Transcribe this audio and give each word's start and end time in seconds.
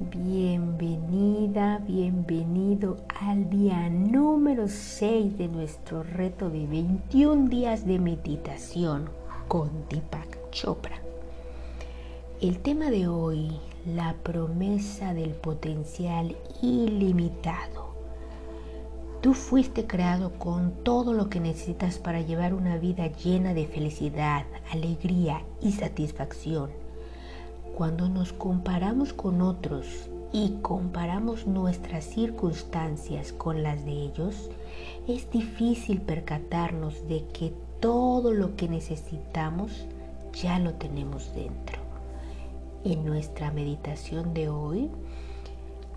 Bienvenida, 0.00 1.78
bienvenido 1.84 2.98
al 3.18 3.50
día 3.50 3.90
número 3.90 4.68
6 4.68 5.36
de 5.36 5.48
nuestro 5.48 6.04
reto 6.04 6.50
de 6.50 6.68
21 6.68 7.48
días 7.48 7.84
de 7.84 7.98
meditación 7.98 9.10
con 9.48 9.68
Deepak 9.90 10.52
Chopra. 10.52 11.00
El 12.40 12.60
tema 12.60 12.90
de 12.90 13.08
hoy, 13.08 13.58
la 13.86 14.14
promesa 14.22 15.14
del 15.14 15.30
potencial 15.30 16.36
ilimitado. 16.62 17.88
Tú 19.20 19.34
fuiste 19.34 19.88
creado 19.88 20.30
con 20.38 20.84
todo 20.84 21.12
lo 21.12 21.28
que 21.28 21.40
necesitas 21.40 21.98
para 21.98 22.20
llevar 22.20 22.54
una 22.54 22.76
vida 22.76 23.08
llena 23.08 23.52
de 23.52 23.66
felicidad, 23.66 24.44
alegría 24.70 25.42
y 25.60 25.72
satisfacción 25.72 26.70
cuando 27.78 28.08
nos 28.08 28.32
comparamos 28.32 29.12
con 29.12 29.40
otros 29.40 30.10
y 30.32 30.56
comparamos 30.62 31.46
nuestras 31.46 32.02
circunstancias 32.06 33.32
con 33.32 33.62
las 33.62 33.84
de 33.84 33.92
ellos, 33.92 34.50
es 35.06 35.30
difícil 35.30 36.00
percatarnos 36.00 37.06
de 37.06 37.24
que 37.28 37.54
todo 37.78 38.32
lo 38.32 38.56
que 38.56 38.68
necesitamos 38.68 39.86
ya 40.32 40.58
lo 40.58 40.74
tenemos 40.74 41.32
dentro. 41.36 41.78
En 42.82 43.04
nuestra 43.04 43.52
meditación 43.52 44.34
de 44.34 44.48
hoy 44.48 44.90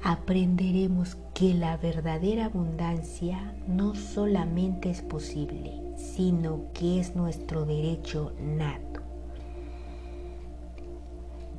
aprenderemos 0.03 1.17
que 1.33 1.55
la 1.55 1.77
verdadera 1.77 2.45
abundancia 2.45 3.55
no 3.67 3.95
solamente 3.95 4.91
es 4.91 5.01
posible, 5.01 5.81
sino 5.97 6.59
que 6.75 6.99
es 6.99 7.15
nuestro 7.15 7.65
derecho 7.65 8.33
nato. 8.39 8.90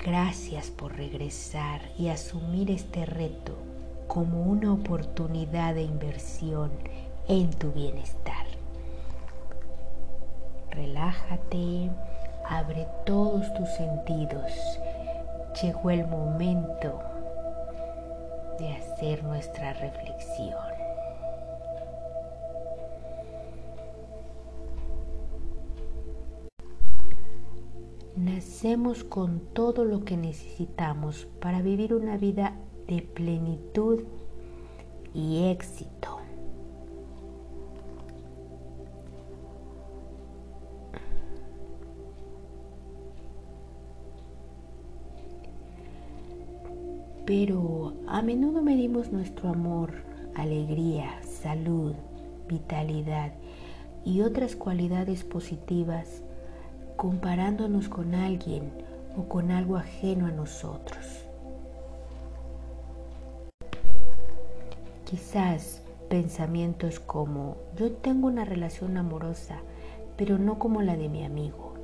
Gracias 0.04 0.68
por 0.72 0.96
regresar 0.96 1.80
y 1.96 2.08
asumir 2.08 2.72
este 2.72 3.06
reto 3.06 3.56
como 4.08 4.42
una 4.42 4.72
oportunidad 4.72 5.76
de 5.76 5.82
inversión 5.82 6.72
en 7.28 7.50
tu 7.50 7.70
bienestar. 7.70 8.46
Relájate, 10.70 11.88
abre 12.48 12.88
todos 13.06 13.54
tus 13.54 13.68
sentidos. 13.76 14.50
Llegó 15.62 15.90
el 15.90 16.04
momento 16.08 17.00
de 18.58 18.72
hacer 18.72 19.22
nuestra 19.22 19.72
reflexión. 19.72 20.71
Nacemos 28.16 29.04
con 29.04 29.40
todo 29.54 29.86
lo 29.86 30.04
que 30.04 30.18
necesitamos 30.18 31.26
para 31.40 31.62
vivir 31.62 31.94
una 31.94 32.18
vida 32.18 32.58
de 32.86 33.00
plenitud 33.00 34.02
y 35.14 35.44
éxito. 35.48 36.18
Pero 47.24 47.94
a 48.08 48.20
menudo 48.20 48.60
medimos 48.60 49.10
nuestro 49.10 49.48
amor, 49.48 49.90
alegría, 50.34 51.22
salud, 51.22 51.94
vitalidad 52.46 53.32
y 54.04 54.20
otras 54.20 54.54
cualidades 54.54 55.24
positivas 55.24 56.22
comparándonos 57.02 57.88
con 57.88 58.14
alguien 58.14 58.70
o 59.18 59.24
con 59.24 59.50
algo 59.50 59.76
ajeno 59.76 60.26
a 60.26 60.30
nosotros. 60.30 61.26
Quizás 65.04 65.82
pensamientos 66.08 67.00
como 67.00 67.56
yo 67.76 67.90
tengo 67.90 68.28
una 68.28 68.44
relación 68.44 68.96
amorosa, 68.98 69.56
pero 70.16 70.38
no 70.38 70.60
como 70.60 70.80
la 70.80 70.96
de 70.96 71.08
mi 71.08 71.24
amigo. 71.24 71.74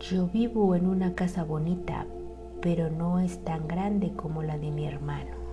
Yo 0.00 0.26
vivo 0.26 0.74
en 0.74 0.86
una 0.86 1.14
casa 1.14 1.44
bonita, 1.44 2.04
pero 2.60 2.90
no 2.90 3.20
es 3.20 3.42
tan 3.42 3.68
grande 3.68 4.12
como 4.14 4.42
la 4.42 4.58
de 4.58 4.70
mi 4.70 4.86
hermano. 4.86 5.43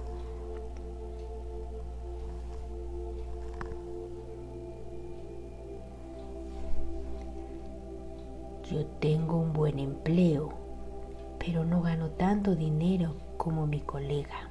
Pero 10.03 11.65
no 11.65 11.81
gano 11.81 12.09
tanto 12.11 12.55
dinero 12.55 13.15
como 13.37 13.67
mi 13.67 13.81
colega. 13.81 14.49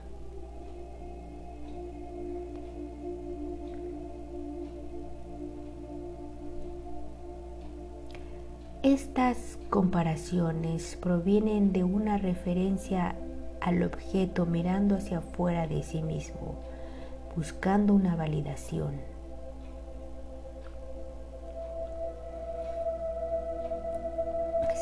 Estas 8.82 9.58
comparaciones 9.68 10.96
provienen 11.00 11.72
de 11.72 11.84
una 11.84 12.16
referencia 12.16 13.14
al 13.60 13.82
objeto 13.82 14.46
mirando 14.46 14.96
hacia 14.96 15.18
afuera 15.18 15.66
de 15.66 15.82
sí 15.82 16.02
mismo, 16.02 16.54
buscando 17.36 17.92
una 17.92 18.16
validación. 18.16 19.19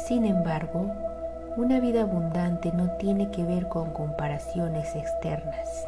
Sin 0.09 0.25
embargo, 0.25 0.91
una 1.59 1.81
vida 1.81 2.01
abundante 2.01 2.73
no 2.73 2.93
tiene 2.93 3.31
que 3.31 3.45
ver 3.45 3.69
con 3.69 3.93
comparaciones 3.93 4.97
externas. 4.97 5.87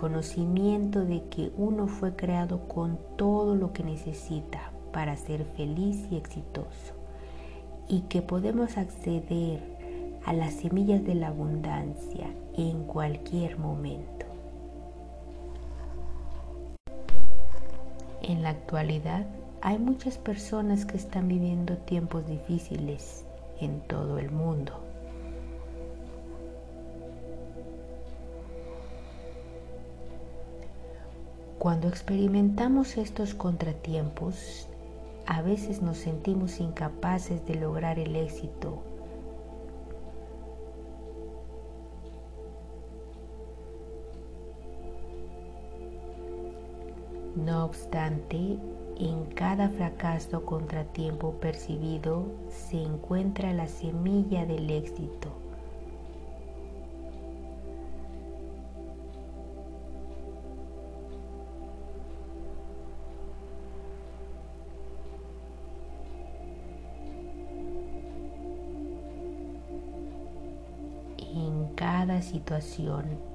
Conocimiento 0.00 1.04
de 1.04 1.24
que 1.24 1.52
uno 1.58 1.86
fue 1.86 2.16
creado 2.16 2.66
con 2.68 2.98
todo 3.18 3.54
lo 3.54 3.74
que 3.74 3.82
necesita 3.82 4.72
para 4.94 5.14
ser 5.18 5.44
feliz 5.44 6.08
y 6.10 6.16
exitoso 6.16 6.94
y 7.86 8.00
que 8.08 8.22
podemos 8.22 8.78
acceder 8.78 9.60
a 10.24 10.32
las 10.32 10.54
semillas 10.54 11.04
de 11.04 11.16
la 11.16 11.28
abundancia 11.28 12.28
en 12.56 12.84
cualquier 12.84 13.58
momento. 13.58 14.24
En 18.22 18.42
la 18.42 18.48
actualidad 18.48 19.26
hay 19.60 19.78
muchas 19.78 20.16
personas 20.16 20.86
que 20.86 20.96
están 20.96 21.28
viviendo 21.28 21.76
tiempos 21.76 22.26
difíciles 22.26 23.26
en 23.60 23.82
todo 23.82 24.18
el 24.18 24.30
mundo 24.30 24.89
Cuando 31.60 31.88
experimentamos 31.88 32.96
estos 32.96 33.34
contratiempos, 33.34 34.66
a 35.26 35.42
veces 35.42 35.82
nos 35.82 35.98
sentimos 35.98 36.58
incapaces 36.58 37.44
de 37.44 37.56
lograr 37.56 37.98
el 37.98 38.16
éxito. 38.16 38.78
No 47.36 47.66
obstante, 47.66 48.56
en 48.96 49.26
cada 49.34 49.68
fracaso 49.68 50.46
contratiempo 50.46 51.32
percibido 51.40 52.24
se 52.48 52.80
encuentra 52.80 53.52
la 53.52 53.66
semilla 53.66 54.46
del 54.46 54.70
éxito. 54.70 55.39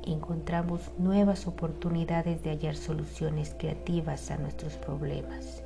encontramos 0.06 0.92
nuevas 0.98 1.48
oportunidades 1.48 2.44
de 2.44 2.52
hallar 2.52 2.76
soluciones 2.76 3.56
creativas 3.58 4.32
a 4.32 4.38
nuestros 4.38 4.74
problemas, 4.76 5.64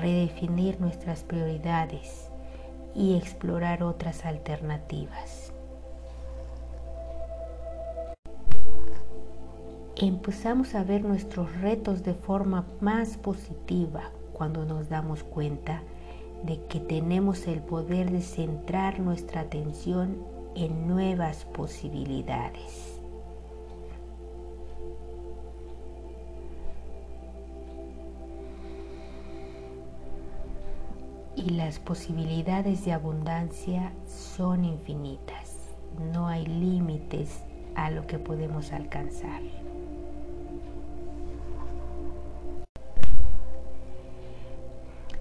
redefinir 0.00 0.80
nuestras 0.80 1.22
prioridades 1.22 2.30
y 2.94 3.16
explorar 3.16 3.82
otras 3.82 4.24
alternativas. 4.24 5.52
Empezamos 9.96 10.74
a 10.74 10.82
ver 10.82 11.04
nuestros 11.04 11.54
retos 11.60 12.02
de 12.02 12.14
forma 12.14 12.64
más 12.80 13.16
positiva 13.18 14.10
cuando 14.32 14.64
nos 14.64 14.88
damos 14.88 15.22
cuenta 15.22 15.82
de 16.44 16.64
que 16.68 16.80
tenemos 16.80 17.46
el 17.46 17.60
poder 17.60 18.10
de 18.10 18.22
centrar 18.22 19.00
nuestra 19.00 19.42
atención 19.42 20.39
en 20.54 20.86
nuevas 20.86 21.44
posibilidades. 21.46 23.00
Y 31.36 31.50
las 31.50 31.78
posibilidades 31.78 32.84
de 32.84 32.92
abundancia 32.92 33.92
son 34.06 34.64
infinitas. 34.64 35.56
No 36.12 36.26
hay 36.26 36.44
límites 36.44 37.42
a 37.76 37.90
lo 37.90 38.06
que 38.06 38.18
podemos 38.18 38.72
alcanzar. 38.72 39.40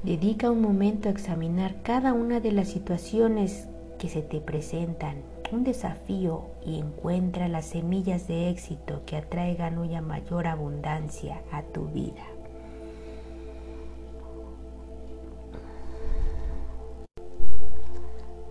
Dedica 0.03 0.51
un 0.51 0.61
momento 0.61 1.07
a 1.07 1.11
examinar 1.11 1.81
cada 1.83 2.13
una 2.13 2.41
de 2.41 2.51
las 2.51 2.67
situaciones 2.67 3.68
que 3.99 4.09
se 4.09 4.21
te 4.23 4.41
presentan, 4.41 5.17
un 5.51 5.63
desafío 5.63 6.45
y 6.65 6.79
encuentra 6.79 7.47
las 7.47 7.65
semillas 7.65 8.27
de 8.27 8.49
éxito 8.49 9.01
que 9.05 9.17
atraigan 9.17 9.77
una 9.77 10.01
mayor 10.01 10.47
abundancia 10.47 11.41
a 11.51 11.61
tu 11.63 11.85
vida. 11.85 12.23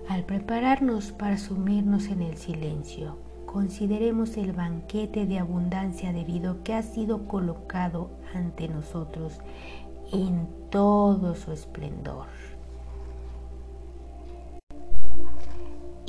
Al 0.09 0.25
prepararnos 0.25 1.13
para 1.13 1.39
sumirnos 1.39 2.07
en 2.09 2.23
el 2.23 2.37
silencio, 2.37 3.19
consideremos 3.47 4.37
el 4.37 4.53
banquete 4.53 5.27
de 5.27 5.39
abundancia 5.39 6.13
debido 6.13 6.63
que 6.65 6.75
ha 6.75 6.83
sido 6.83 7.29
colocado 7.29 8.11
ante 8.35 8.69
nosotros 8.69 9.41
en 10.13 10.49
todo 10.71 11.35
su 11.35 11.53
esplendor. 11.53 12.27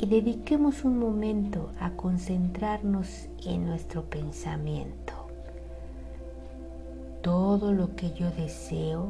Y 0.02 0.06
dediquemos 0.06 0.82
un 0.84 0.98
momento 0.98 1.72
a 1.78 1.90
concentrarnos 1.90 3.28
en 3.44 3.66
nuestro 3.66 4.04
pensamiento. 4.04 5.12
Todo 7.20 7.74
lo 7.74 7.94
que 7.96 8.10
yo 8.12 8.30
deseo 8.30 9.08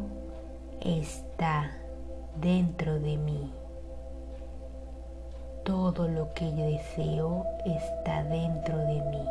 está 0.80 1.70
dentro 2.40 2.98
de 2.98 3.16
mí. 3.18 3.52
Todo 5.62 6.08
lo 6.08 6.34
que 6.34 6.50
yo 6.56 6.66
deseo 6.66 7.44
está 7.64 8.24
dentro 8.24 8.76
de 8.76 9.00
mí. 9.00 9.24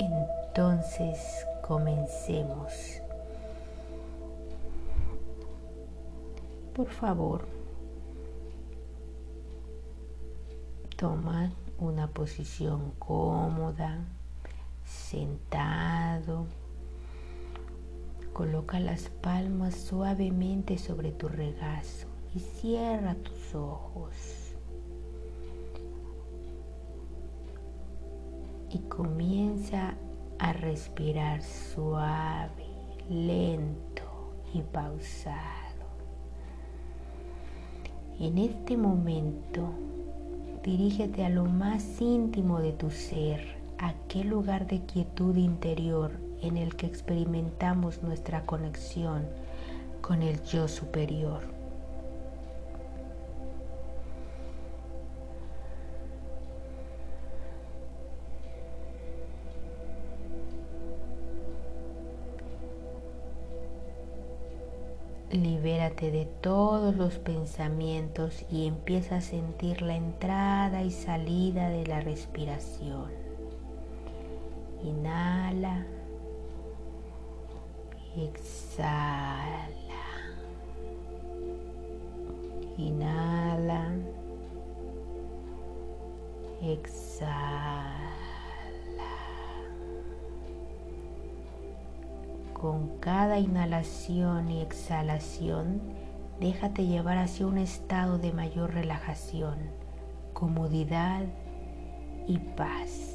Entonces 0.00 1.46
comencemos. 1.60 3.02
Por 6.74 6.88
favor, 6.88 7.46
toma 10.96 11.52
una 11.78 12.06
posición 12.06 12.92
cómoda, 12.98 13.98
sentado. 14.82 16.46
Coloca 18.32 18.80
las 18.80 19.10
palmas 19.10 19.74
suavemente 19.74 20.78
sobre 20.78 21.12
tu 21.12 21.28
regazo 21.28 22.06
y 22.34 22.38
cierra 22.38 23.16
tus 23.16 23.54
ojos. 23.54 24.54
Y 28.70 28.78
comienza 28.88 29.94
a 30.38 30.54
respirar 30.54 31.42
suave, 31.42 32.66
lento 33.10 34.32
y 34.54 34.62
pausado. 34.62 35.61
En 38.22 38.38
este 38.38 38.76
momento, 38.76 39.68
dirígete 40.62 41.24
a 41.24 41.28
lo 41.28 41.44
más 41.44 42.00
íntimo 42.00 42.60
de 42.60 42.70
tu 42.70 42.88
ser, 42.92 43.40
aquel 43.78 44.28
lugar 44.28 44.68
de 44.68 44.80
quietud 44.82 45.34
interior 45.34 46.12
en 46.40 46.56
el 46.56 46.76
que 46.76 46.86
experimentamos 46.86 48.00
nuestra 48.04 48.46
conexión 48.46 49.26
con 50.02 50.22
el 50.22 50.40
yo 50.44 50.68
superior. 50.68 51.40
Libérate 65.32 66.10
de 66.10 66.26
todos 66.26 66.94
los 66.94 67.14
pensamientos 67.18 68.44
y 68.50 68.66
empieza 68.66 69.16
a 69.16 69.20
sentir 69.22 69.80
la 69.80 69.96
entrada 69.96 70.82
y 70.82 70.90
salida 70.90 71.70
de 71.70 71.86
la 71.86 72.00
respiración. 72.00 73.10
Inhala. 74.84 75.86
Exhala. 78.14 79.64
Inhala. 82.76 83.90
Exhala. 86.60 88.01
Con 92.62 93.00
cada 93.00 93.40
inhalación 93.40 94.48
y 94.48 94.62
exhalación, 94.62 95.82
déjate 96.38 96.86
llevar 96.86 97.18
hacia 97.18 97.48
un 97.48 97.58
estado 97.58 98.18
de 98.18 98.32
mayor 98.32 98.72
relajación, 98.72 99.56
comodidad 100.32 101.24
y 102.28 102.38
paz. 102.38 103.11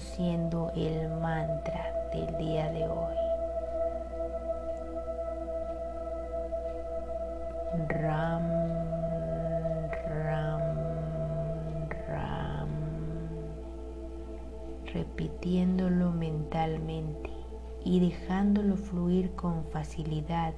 Introduciendo 0.00 0.72
el 0.74 1.10
mantra 1.20 1.92
del 2.12 2.38
día 2.38 2.72
de 2.72 2.88
hoy. 2.88 3.14
Ram, 7.88 8.42
ram, 10.08 10.60
ram. 12.08 12.68
Repitiéndolo 14.86 16.12
mentalmente 16.12 17.30
y 17.84 18.00
dejándolo 18.00 18.76
fluir 18.76 19.32
con 19.34 19.64
facilidad 19.66 20.54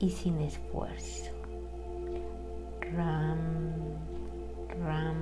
y 0.00 0.10
sin 0.10 0.40
esfuerzo. 0.40 1.30
Ram, 2.94 3.38
ram, 4.84 5.16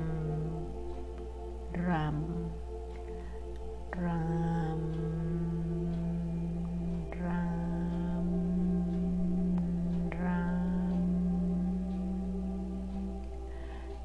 ram. 1.74 2.37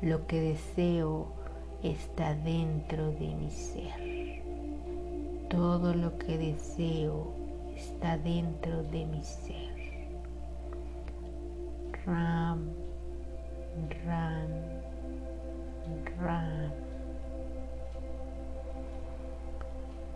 Lo 0.04 0.28
que 0.28 0.42
deseo 0.42 1.28
está 1.82 2.36
dentro 2.36 3.12
de 3.14 3.36
mi 3.36 3.50
ser. 3.50 4.44
Todo 5.50 5.94
lo 5.94 6.18
que 6.18 6.38
deseo 6.38 7.32
está 7.74 8.18
dentro 8.18 8.84
de 8.84 9.06
mi 9.06 9.24
ser. 9.24 10.12
Ram, 12.06 12.68
ram, 14.06 14.50
ram. 16.20 16.83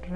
Si 0.07 0.13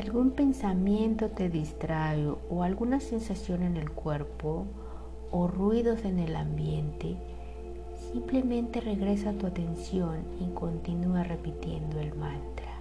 algún 0.00 0.30
pensamiento 0.30 1.30
te 1.30 1.48
distrae 1.48 2.28
o 2.48 2.62
alguna 2.62 3.00
sensación 3.00 3.64
en 3.64 3.76
el 3.76 3.90
cuerpo 3.90 4.66
o 5.32 5.48
ruidos 5.48 6.04
en 6.04 6.20
el 6.20 6.36
ambiente, 6.36 7.16
simplemente 8.16 8.80
regresa 8.80 9.30
tu 9.34 9.46
atención 9.46 10.24
y 10.40 10.50
continúa 10.54 11.22
repitiendo 11.22 12.00
el 12.00 12.14
mantra. 12.14 12.72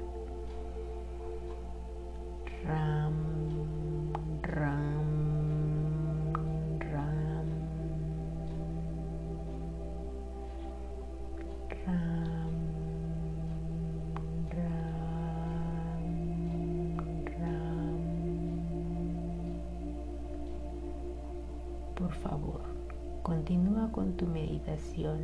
Con 23.92 24.18
tu 24.18 24.26
meditación. 24.26 25.20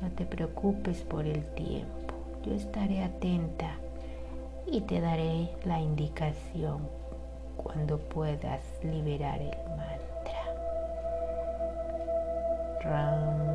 No 0.00 0.10
te 0.10 0.24
preocupes 0.24 1.02
por 1.02 1.26
el 1.26 1.44
tiempo. 1.54 2.14
Yo 2.44 2.54
estaré 2.54 3.02
atenta 3.02 3.76
y 4.66 4.80
te 4.80 5.00
daré 5.00 5.50
la 5.64 5.80
indicación 5.80 6.80
cuando 7.56 7.98
puedas 7.98 8.62
liberar 8.82 9.40
el 9.40 9.56
mantra. 9.76 10.42
Ram. 12.82 13.51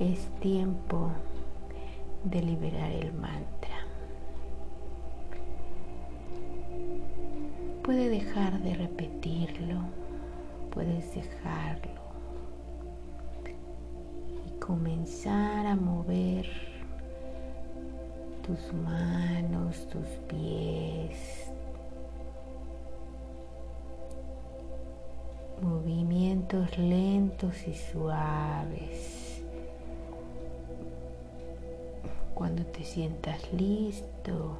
Es 0.00 0.30
tiempo 0.40 1.10
de 2.24 2.40
liberar 2.40 2.90
el 2.90 3.12
mantra. 3.12 3.84
Puede 7.84 8.08
dejar 8.08 8.60
de 8.60 8.74
repetirlo, 8.74 9.80
puedes 10.70 11.14
dejarlo 11.14 12.00
y 14.46 14.58
comenzar 14.58 15.66
a 15.66 15.76
mover 15.76 16.46
tus 18.46 18.72
manos, 18.72 19.86
tus 19.90 20.08
pies, 20.28 21.52
movimientos 25.60 26.78
lentos 26.78 27.68
y 27.68 27.74
suaves. 27.74 29.19
Cuando 32.60 32.78
te 32.78 32.84
sientas 32.84 33.52
listo, 33.54 34.54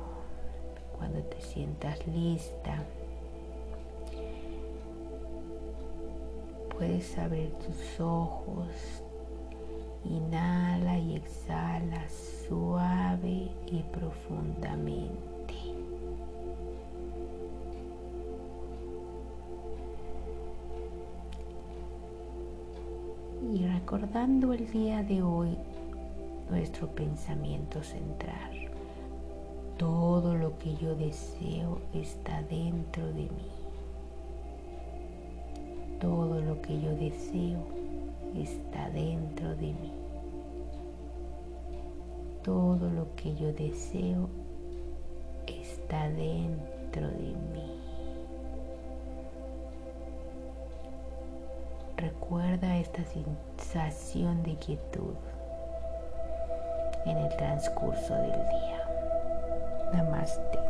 cuando 0.97 1.21
te 1.21 1.39
sientas 1.43 1.99
lista, 2.07 2.83
puedes 6.71 7.19
abrir 7.19 7.53
tus 7.59 8.01
ojos, 8.01 8.69
inhala 10.03 10.99
y 10.99 11.17
exhala 11.17 12.09
suave 12.49 13.51
y 13.67 13.85
profundamente. 13.93 15.21
y 23.53 23.67
recordando 23.67 24.53
el 24.53 24.71
día 24.71 25.03
de 25.03 25.23
hoy 25.23 25.57
nuestro 26.51 26.89
pensamiento 26.89 27.83
central. 27.83 28.51
Todo 29.79 30.35
lo 30.35 30.59
que 30.59 30.75
yo 30.77 30.95
deseo 30.95 31.81
está 31.95 32.43
dentro 32.43 33.07
de 33.07 33.23
mí. 33.23 33.51
Todo 36.01 36.41
lo 36.41 36.61
que 36.61 36.81
yo 36.81 36.95
deseo 36.97 37.65
está 38.37 38.91
dentro 38.91 39.51
de 39.51 39.73
mí. 39.73 39.93
Todo 42.43 42.91
lo 42.91 43.15
que 43.15 43.35
yo 43.37 43.53
deseo 43.53 44.29
está 45.47 46.09
dentro 46.09 47.07
de 47.07 47.35
mí. 47.53 47.81
Recuerda 51.97 52.79
esta 52.79 53.05
sensación 53.05 54.43
de 54.43 54.57
quietud 54.57 55.15
en 57.05 57.19
el 57.19 57.29
transcurso 57.37 58.15
del 58.15 58.33
día. 58.49 58.87
Namaste. 59.93 60.70